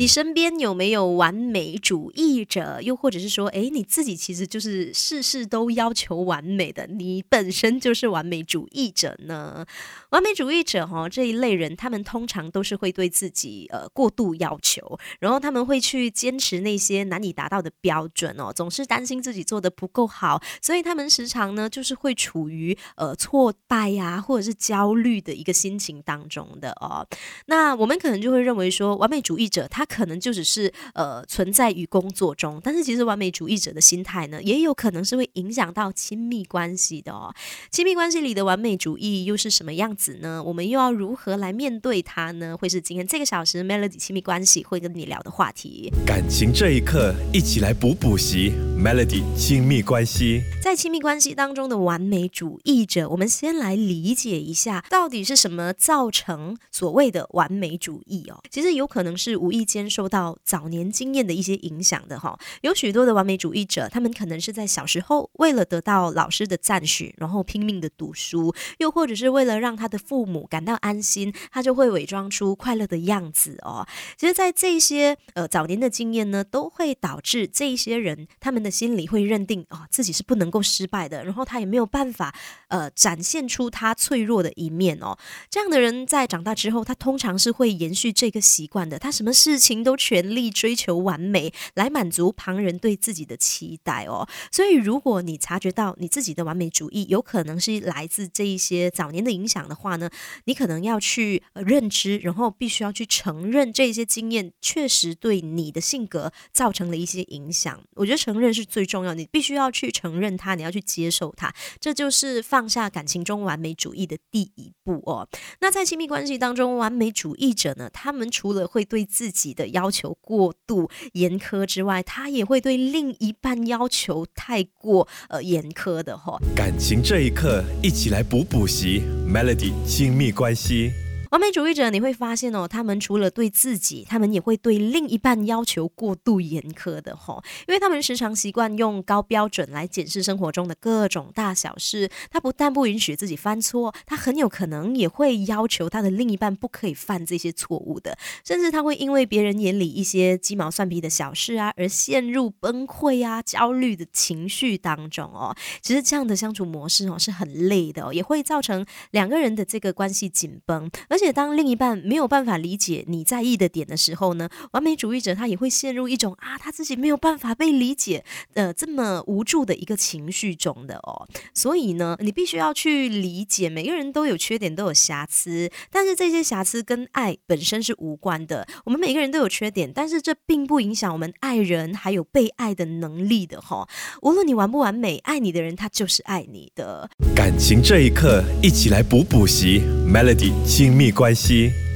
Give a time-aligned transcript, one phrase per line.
[0.00, 2.80] 你身边有没有完美主义者？
[2.80, 9.66] 又或者是说，哎，你自己其实就是事事都要求完美的，你本身就是完美主义者呢？
[10.08, 27.06] 完美主义者哈这一类人，他们通常都是会对自己呃过度要求，然后他们会去坚持那些难以达到的标准哦，总是担心自己做的不够好，所以他们时常呢就是会处于呃挫败呀或者是焦虑的一个心情当中的哦。
[27.44, 29.86] 那我们可能就会认为说，完美主义者他。
[29.90, 37.34] 可能就只是呃存在于工作中，但是其实完美主义者的心态呢，也有可能是会影响到亲密关系的哦。
[37.72, 40.40] 亲密关系里的完美主义又是什么样子呢？
[40.44, 42.56] 我们又要如何来面对它呢？
[42.56, 45.92] 会是今天这个小时 Melody 亲密关系会跟你聊的话题。
[46.06, 50.42] 感情这一刻，一起来补补习 Melody 亲密关系。
[50.62, 58.40] 在亲密关系当中的完美主义者，我们先来理解一下，到底是什么造成所谓的完美主义哦？
[58.48, 59.79] 其实有可能是无意间。
[59.88, 73.86] 受到早年经验的一些影响的哈，有许多的完美主义者，他们可能是在小时候为了得到老师的赞许，然后拼命的读书，又或者是为了让他的父母感到安心，他就会伪装出快乐的样子哦。
[74.16, 82.34] 其实，在这些呃早年的经验呢，都会导致这一些人他们的心里会认定啊自己是不能够失败的，然后他也没有办法
[82.68, 85.16] 呃展现出他脆弱的一面哦。
[85.48, 89.80] 这样的人在长大之后，他通常是会延续这个习惯的，他什么事情。
[89.84, 94.28] 都全力追求完美，来满足旁人对自己的期待哦。
[94.52, 100.10] 所以，如果你察觉到你自己的完美主义有可能是来自这一些早年的影响的话呢，
[100.44, 107.82] 你可能要去认知，然后必须要去承认这些经验确实对你的性格造成了一些影响。
[107.94, 115.28] 我觉得承认是最重要，你必须要去承认它，你要去接受它，这就是放下感情中完美主义的第一步哦。
[115.60, 126.38] 那在亲密关系当中，完美主义者呢，他们除了会对自己的要求过度严苛之外，他也会对另一半要求太过呃严苛的哈。
[126.54, 130.92] 感情这一刻，一起来补补习 Melody 亲密关系。
[131.30, 142.10] 完美主义者，你会发现哦，他们除了对自己，他们也会对另一半要求过度严苛的哈，因为他们时常习惯用高标准来检视生活中的各种大小事。
[142.32, 155.54] 他不但不允许自己犯错，他很有可能也会要求他的另一半不可以犯这些错误的，甚至他会因为别人眼里一些鸡毛蒜皮的小事啊，而陷入崩溃啊、焦虑的情绪当中哦。
[155.80, 161.19] 其实这样的相处模式哦是很累的哦，也会造成两个人的这个关系紧绷，而。
[161.20, 171.28] 而且当另一半没有办法理解你在意的点的时候呢，完美主义者他也会陷入一种啊他自己没有办法被理解的这么无助的一个情绪中的哦。
[171.52, 178.66] 所以呢，你必须要去理解，每个人都有缺点，都有瑕疵，但是这些瑕疵跟爱本身是无关的。
[178.86, 183.86] 我们每个人都有缺点，但是这并不影响我们爱人还有被爱的能力的哈。
[184.22, 187.10] 无论你完不完美，爱你的人他就是爱你的。
[187.36, 191.09] 感情这一刻，一起来补补习 Melody 亲密。
[191.10, 191.89] 没关系。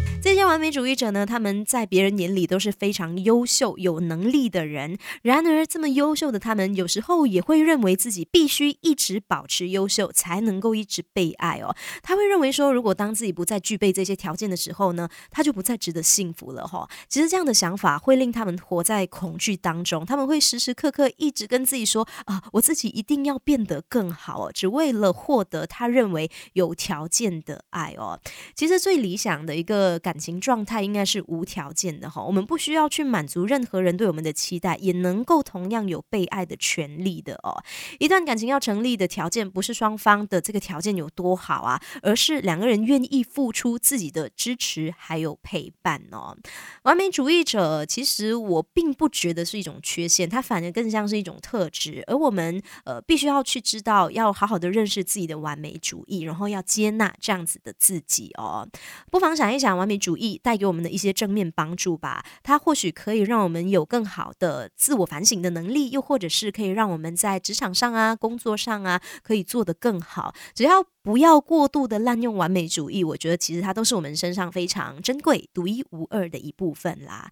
[0.46, 4.98] 完美主义者呢，他们在别人眼里都是非常优秀、有能力的人。
[5.22, 11.76] 然而，这么优秀的他们，有时候也会认为自己必须一直保持优秀，才能够一直被爱哦。
[12.02, 16.88] 他会认为说，如果当自己不再具备这些条件的时候呢，他就不再值得幸福了哈。
[17.08, 28.18] 其实这样的想法会令他们活在恐惧当中，他们会时时刻刻一直跟自己说啊，我自己一定要变得更好哦，只为了获得他认为有条件的爱哦。
[28.56, 30.14] 其实最理想的一个感。
[30.24, 37.60] 情状态应该是无条件的哈，我们不需要去满足任何人对我们的期待，也能够同样有被爱的权利的哦。
[37.98, 46.36] 一段感情要成立的条件，不是双方的这个条件有多好啊，而是两个人愿意付出自己的支持还有陪伴哦。
[46.82, 58.68] 完美主义者，其实我并不觉得是一种缺陷，它反而更像是一种特质，而我们呃必须要去知道，要好好的认识自己的完美主义，然后要接纳这样子的自己哦。
[59.10, 59.94] 不妨想一想，完美。
[60.04, 70.34] 主义带给我们的一些正面帮助吧，它或许可以让我们有更好的自我反省的能力，又或者是可以让我们在职场上啊、工作上啊，可以做得更好。
[70.54, 77.30] 只要不要过度的滥用完美主义，我觉得其实它都是我们身上非常珍贵、独一无二的一部分啦。